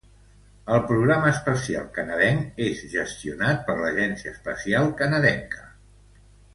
El 0.75 0.79
Programa 0.91 1.27
Espacial 1.33 1.85
Canadenc 1.99 2.59
és 2.69 2.83
gestionat 2.95 3.63
per 3.69 3.79
l'Agència 3.85 4.35
Espacial 4.35 4.93
Canadenca. 5.05 5.67